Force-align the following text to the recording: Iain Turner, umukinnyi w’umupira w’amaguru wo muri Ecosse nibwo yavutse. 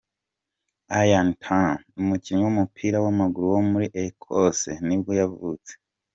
Iain 1.01 1.29
Turner, 1.43 1.79
umukinnyi 2.01 2.41
w’umupira 2.43 2.97
w’amaguru 3.05 3.45
wo 3.55 3.61
muri 3.71 3.87
Ecosse 4.05 4.71
nibwo 4.87 5.11
yavutse. 5.21 5.71